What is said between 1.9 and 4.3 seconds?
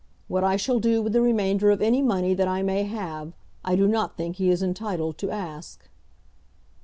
money that I may have, I do not